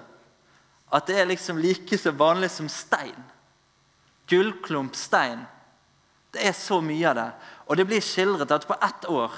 [0.90, 3.18] at det er liksom like så vanlig som stein.
[4.30, 5.44] Gullklump, stein.
[6.34, 7.30] Det er så mye av det.
[7.70, 9.34] Og det blir skildret at på ett år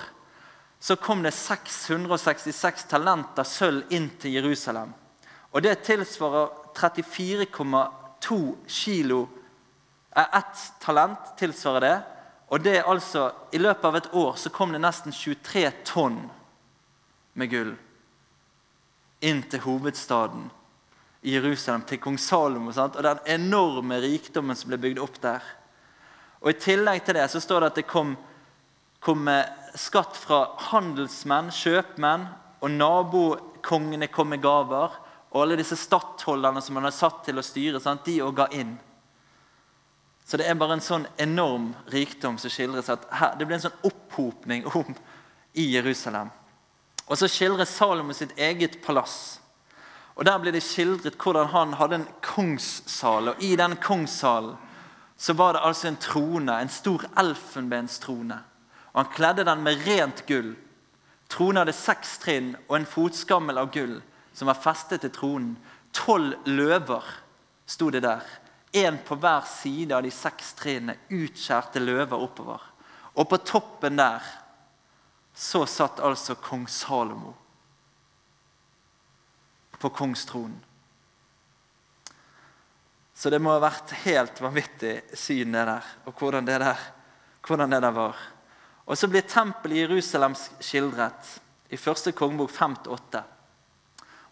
[0.81, 4.89] så kom det 666 talenter sølv inn til Jerusalem.
[5.53, 9.27] Og det tilsvarer 34,2 kilo.
[10.17, 11.97] Ett talent tilsvarer det.
[12.49, 16.17] Og det er altså, I løpet av et år så kom det nesten 23 tonn
[17.37, 17.75] med gull
[19.21, 20.49] inn til hovedstaden
[21.21, 22.73] i Jerusalem, til kong Salomo.
[22.73, 22.97] Sant?
[22.97, 25.45] Og den enorme rikdommen som ble bygd opp der.
[26.41, 28.15] Og I tillegg til det så står det at det kom,
[28.97, 29.29] kom
[29.79, 32.27] skatt fra handelsmenn, kjøpmenn,
[32.61, 34.93] og nabokongene kom med gaver.
[35.31, 38.05] Og alle disse stattholderne som man har satt til å styre, sant?
[38.05, 38.75] de òg ga inn.
[40.25, 42.89] Så det er bare en sånn enorm rikdom som skildres.
[42.89, 44.95] at her, Det blir en sånn opphopning om
[45.53, 46.29] i Jerusalem.
[47.07, 49.39] Og så skildres Salomo sitt eget palass.
[50.15, 53.29] Og Der blir det skildret hvordan han hadde en kongssal.
[53.29, 54.57] Og i den kongssalen
[55.17, 58.39] så var det altså en trone, en stor elfenbenstrone.
[58.91, 60.55] Og Han kledde den med rent gull.
[61.31, 64.01] Tronen hadde seks trinn og en fotskammel av gull
[64.33, 65.55] som var festet til tronen.
[65.95, 67.05] Tolv løver
[67.65, 68.23] sto det der.
[68.73, 70.97] Én på hver side av de seks trinnene.
[71.11, 72.61] Utskjærte løver oppover.
[73.15, 74.23] Og på toppen der
[75.35, 77.33] så satt altså kong Salomo
[79.81, 80.59] på kongstronen.
[83.13, 86.79] Så det må ha vært helt vanvittig syn, det der, og hvordan det der,
[87.45, 88.21] hvordan det der var.
[88.91, 91.37] Og så blir tempelet i Jerusalem skildret
[91.71, 93.21] i første kongebok 5-8.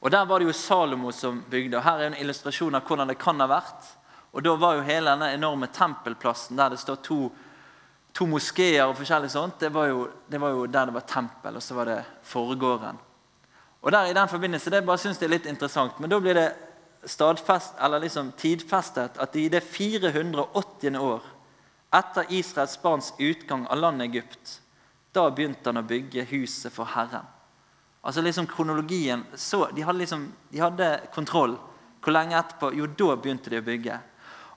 [0.01, 1.78] Og Der var det jo Salomo som bygde.
[1.78, 3.88] og Her er en illustrasjon av hvordan det kan ha vært.
[4.34, 7.32] Og Da var jo hele denne enorme tempelplassen der det står to,
[8.14, 11.55] to moskeer og forskjellig sånt, det var, jo, det var, jo, der det var tempel,
[11.55, 12.99] og så var det forgården.
[13.82, 16.34] Og der i den forbindelse, Det bare synes jeg er litt interessant, men da blir
[16.34, 16.53] det
[17.05, 20.99] stadfest, eller liksom tidfestet at i det 480.
[20.99, 21.39] år
[21.92, 24.62] etter Israels barns utgang av landet Egypt
[25.12, 27.26] Da begynte han å bygge huset for Herren.
[28.02, 31.56] Altså liksom kronologien, så, de, hadde liksom, de hadde kontroll.
[32.00, 32.70] Hvor lenge etterpå?
[32.78, 33.98] Jo, da begynte de å bygge.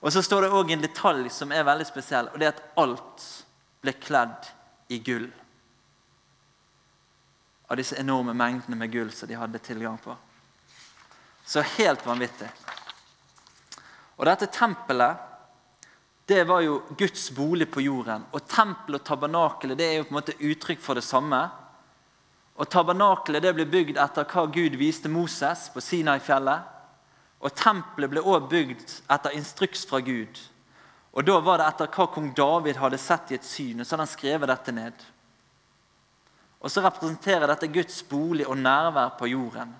[0.03, 2.61] Og så står det òg en detalj som er veldig spesiell, og det er at
[2.79, 3.25] alt
[3.81, 4.51] ble kledd
[4.93, 5.25] i gull.
[7.67, 10.15] Av disse enorme mengdene med gull som de hadde tilgang på.
[11.49, 12.51] Så helt vanvittig.
[14.19, 15.32] Og dette tempelet
[16.25, 18.23] det var jo Guds bolig på jorden.
[18.31, 21.41] Og tempelet og tabernakelet det er jo på en måte uttrykk for det samme.
[22.53, 26.69] Og Tabernakelet det ble bygd etter hva Gud viste Moses på Sinai-fjellet.
[27.43, 30.37] Og tempelet ble også bygd etter instruks fra Gud.
[31.13, 33.79] Og Da var det etter hva kong David hadde sett i et syn.
[33.79, 34.93] og Så hadde han skrevet dette ned.
[36.61, 39.75] Og Så representerer dette Guds bolig og nærvær på jorden.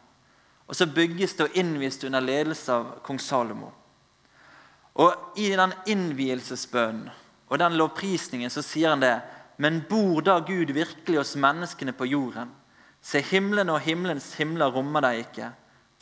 [0.68, 3.72] Og Så bygges det og innvies det under ledelse av kong Salomo.
[5.02, 7.10] Og I den innvielsesbønnen
[7.54, 9.16] og den lovprisningen så sier han det.
[9.62, 12.50] Men bor da Gud virkelig hos menneskene på jorden?
[13.04, 15.52] Se, himmelen og himmelens himler rommer deg ikke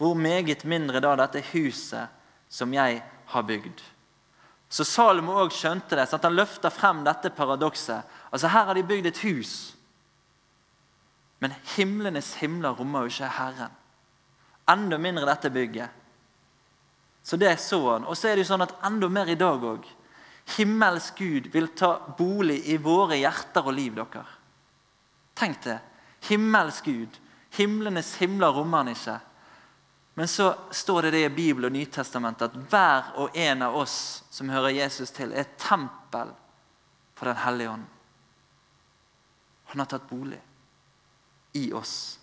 [0.02, 2.10] hvor meget mindre da dette huset
[2.50, 3.84] som jeg har bygd.
[4.72, 8.08] Så Salomo òg skjønte det, så han løfter frem dette paradokset.
[8.32, 9.54] Altså Her har de bygd et hus,
[11.38, 13.78] men himlenes himler rommer jo ikke Herren.
[14.70, 16.01] Enda mindre dette bygget.
[17.24, 18.05] Så det så han.
[18.05, 19.86] Og så er det jo sånn at enda mer i dag òg.
[20.57, 24.26] Himmelsk Gud vil ta bolig i våre hjerter og liv, dere.
[25.38, 25.78] Tenk det.
[26.28, 27.19] Himmelsk Gud.
[27.57, 29.19] Himlenes himler rommer han ikke.
[30.13, 34.24] Men så står det det i Bibelen og Nytestamentet at hver og en av oss
[34.30, 36.34] som hører Jesus til, er tempel
[37.15, 37.86] for Den hellige ånd.
[39.72, 40.41] Han har tatt bolig
[41.53, 42.19] i oss.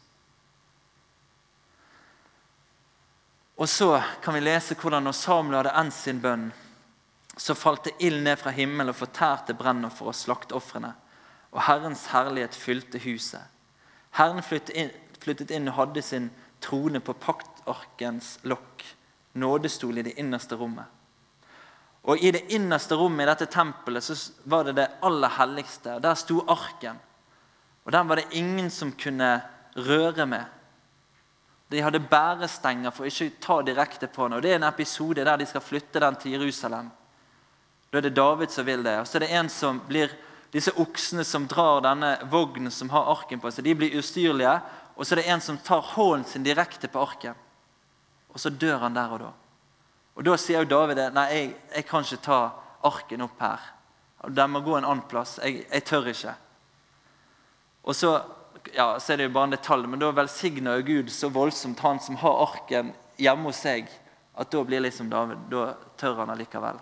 [3.59, 6.51] Og så kan vi lese hvordan når Samuel hadde endt sin bønn,
[7.39, 10.93] så falt det ild ned fra himmelen og fortærte brennoffer og slakteofrene.
[11.55, 13.43] Og Herrens herlighet fylte huset.
[14.19, 14.93] Herren flyttet inn,
[15.23, 16.31] flyttet inn og hadde sin
[16.63, 18.85] trone på paktarkens lokk,
[19.39, 20.87] nådestol i det innerste rommet.
[22.09, 24.17] Og I det innerste rommet i dette tempelet så
[24.49, 25.99] var det det aller helligste.
[26.03, 26.99] Der sto arken.
[27.85, 29.43] Og Den var det ingen som kunne
[29.77, 30.45] røre med.
[31.71, 34.39] De hadde bærestenger for å ikke ta direkte på henne.
[34.39, 36.89] Og Det er en episode der de skal flytte den til Jerusalem.
[37.93, 38.97] Da er det David som vil det.
[39.01, 40.17] Og så er det en som blir
[40.49, 44.55] Disse oksene som drar denne vognen som har arken på seg, de blir ustyrlige.
[44.97, 47.37] Og så er det en som tar hånden sin direkte på arken.
[48.33, 49.33] Og så dør han der og da.
[50.17, 52.39] Og Da sier jo David nei, jeg, jeg kan ikke ta
[52.89, 53.69] arken opp her.
[54.35, 55.37] Den må gå en annen plass.
[55.45, 56.35] Jeg, jeg tør ikke.
[57.85, 58.17] Og så,
[58.75, 62.01] ja, så er det jo bare en detalj, men da velsigner Gud så voldsomt han
[62.01, 63.89] som har arken hjemme hos seg,
[64.39, 66.79] at da blir liksom David, da tør han allikevel.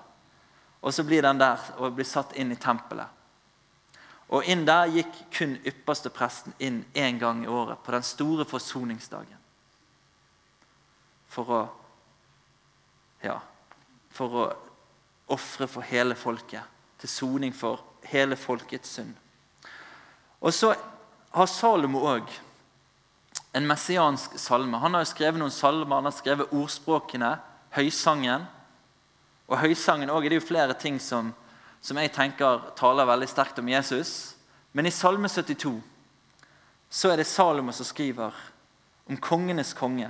[0.81, 3.09] Og så blir den der og blir satt inn i tempelet.
[4.29, 8.45] Og inn der gikk kun ypperste presten inn én gang i året, på den store
[8.49, 9.43] forsoningsdagen.
[11.31, 11.61] For å
[13.23, 13.39] ja,
[14.13, 14.47] for å
[15.35, 16.63] ofre for hele folket,
[17.01, 19.15] til soning for hele folkets synd.
[20.41, 20.73] Og så
[21.37, 22.29] har Salomo òg
[23.57, 24.79] en messiansk salme.
[24.81, 27.35] Han har jo skrevet noen salmer, han har skrevet ordspråkene,
[27.77, 28.47] høysangen.
[29.47, 31.35] Og høysangen også, er det jo flere ting som
[31.87, 34.35] som jeg tenker taler veldig sterkt om Jesus.
[34.75, 35.77] Men i Salme 72
[36.91, 38.35] så er det Salomo som skriver
[39.07, 40.09] om kongenes konge.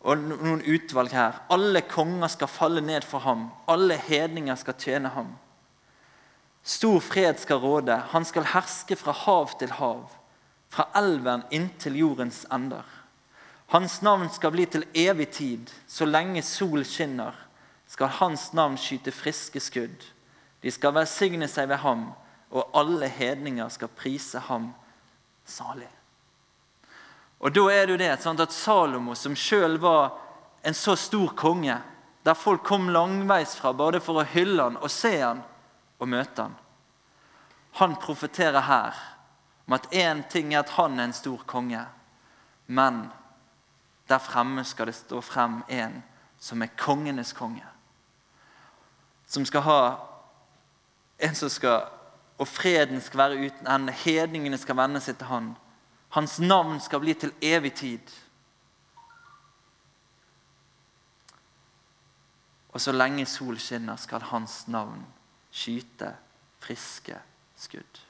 [0.00, 1.42] Og noen utvalg her.
[1.52, 3.48] Alle konger skal falle ned for ham.
[3.68, 5.34] Alle hedninger skal tjene ham.
[6.62, 7.96] Stor fred skal råde.
[8.10, 10.08] Han skal herske fra hav til hav.
[10.68, 12.84] Fra elven inntil jordens ender.
[13.68, 15.70] Hans navn skal bli til evig tid.
[15.86, 17.34] Så lenge sol skinner,
[17.88, 20.04] skal hans navn skyte friske skudd.
[20.62, 22.08] De skal velsigne seg ved ham,
[22.50, 24.72] og alle hedninger skal prise ham
[25.44, 25.88] salig.
[27.40, 30.16] Og Da er det jo det sånn at Salomo, som sjøl var
[30.66, 31.76] en så stor konge,
[32.24, 35.44] der folk kom langveisfra både for å hylle han og se han
[35.98, 36.56] og møte han,
[37.78, 38.94] han profeterer her
[39.66, 41.84] om at én ting er at han er en stor konge,
[42.66, 43.10] men
[44.08, 46.02] der fremme skal det stå frem en
[46.40, 47.64] som er kongenes konge.
[49.26, 49.80] Som skal ha
[51.18, 51.82] en som skal,
[52.38, 53.92] Og freden skal være uten ende.
[53.92, 55.56] Hedningene skal vende seg til han.
[56.14, 58.12] Hans navn skal bli til evig tid.
[62.70, 65.02] Og så lenge sol skinner, skal hans navn
[65.58, 66.12] skyte
[66.62, 67.18] friske
[67.58, 68.00] skudd.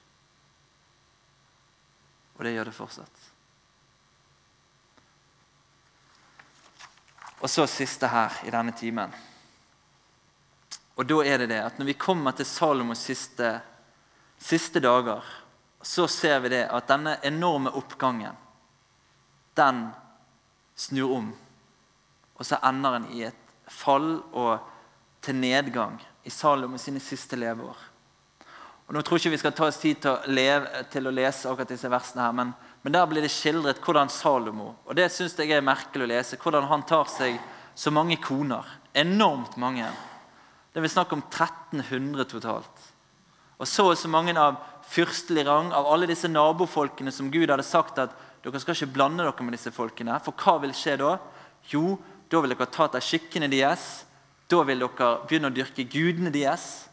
[2.36, 3.24] Og det gjør det fortsatt.
[7.38, 9.14] Og så siste her i denne timen.
[10.98, 13.52] Og da er det det at når vi kommer til Salomos siste,
[14.42, 15.22] siste dager,
[15.82, 18.34] så ser vi det at denne enorme oppgangen,
[19.54, 19.84] den
[20.74, 21.28] snur om.
[22.34, 24.58] Og så ender den i et fall og
[25.22, 27.86] til nedgang i Salomo sine siste leveår.
[28.88, 31.12] Og nå tror jeg ikke vi skal ta oss tid til å, leve, til å
[31.12, 32.52] lese akkurat disse versene, her, men,
[32.84, 36.38] men, der blir det skildret hvordan Salomo og det synes jeg er merkelig å lese,
[36.40, 37.36] hvordan han tar seg
[37.78, 38.64] så mange koner.
[38.96, 39.86] Enormt mange.
[40.72, 42.88] Det vil snakke om 1300 totalt.
[43.58, 44.56] Og så og så mange av
[44.88, 49.24] fyrstelig rang, av alle disse nabofolkene som Gud hadde sagt at dere skal ikke blande
[49.24, 50.16] dere med disse folkene.
[50.24, 51.16] For hva vil skje da?
[51.70, 51.98] Jo,
[52.30, 54.07] da vil dere ta etter skikkene deres.
[54.48, 56.88] Da vil dere begynne å dyrke gudene deres.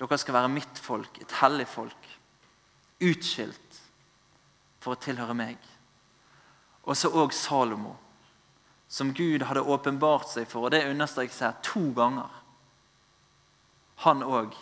[0.00, 2.08] Dere skal være mitt folk, et hellig folk.
[3.02, 3.78] Utskilt
[4.82, 5.56] for å tilhøre meg.
[6.82, 7.94] Og så òg Salomo,
[8.90, 10.66] som Gud hadde åpenbart seg for.
[10.66, 12.28] Og det understrekes her to ganger.
[14.04, 14.56] Han òg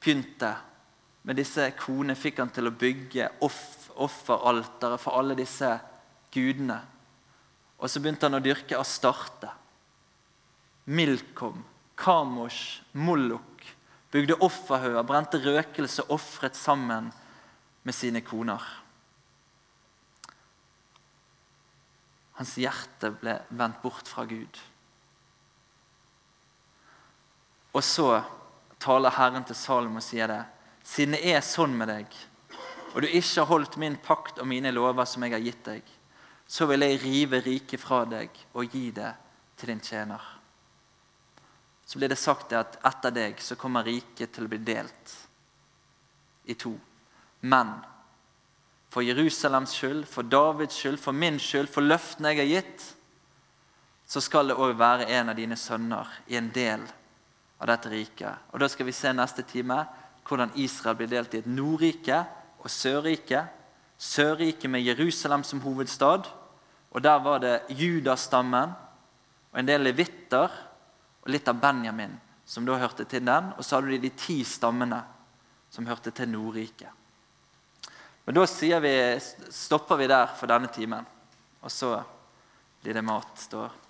[0.00, 0.54] begynte
[1.26, 5.74] med disse konene, fikk han til å bygge off, offeraltere for alle disse
[6.32, 6.78] gudene.
[7.82, 9.50] Og så begynte han å dyrke Astarte.
[10.88, 11.64] Milkom,
[11.94, 13.76] Kamosh, Mollok.
[14.10, 17.10] Bygde offerhauger, brente røkelse, ofret sammen
[17.84, 18.62] med sine koner.
[22.38, 24.62] Hans hjerte ble vendt bort fra Gud.
[27.76, 28.22] Og så
[28.80, 30.40] taler Herren til Salom og sier det.
[30.88, 32.16] Siden det er sånn med deg,
[32.94, 35.94] og du ikke har holdt min pakt og mine lover som jeg har gitt deg,
[36.48, 39.12] så vil jeg rive riket fra deg og gi det
[39.60, 40.37] til din tjener
[41.88, 45.12] så blir det sagt at etter deg så kommer riket til å bli delt
[46.44, 46.74] i to.
[47.48, 47.70] Men
[48.92, 52.84] for Jerusalems skyld, for Davids skyld, for min skyld, for løftene jeg har gitt,
[54.04, 56.84] så skal det òg være en av dine sønner i en del
[57.56, 58.36] av dette riket.
[58.52, 59.80] Og Da skal vi se neste time
[60.28, 62.20] hvordan Israel blir delt i et Nordrike
[62.60, 63.46] og Sørrike.
[63.96, 66.28] Sørriket med Jerusalem som hovedstad.
[66.92, 68.76] Og Der var det Judastammen
[69.52, 70.67] og en del levitter
[71.28, 72.14] og litt av Benjamin,
[72.48, 73.52] som da hørte til den.
[73.58, 75.02] Og så hadde de de ti stammene
[75.68, 76.88] som hørte til Nordriket.
[78.24, 78.44] Men da
[78.80, 78.94] vi,
[79.52, 81.04] stopper vi der for denne timen.
[81.60, 81.98] Og så
[82.80, 83.28] blir det mat.
[83.36, 83.87] står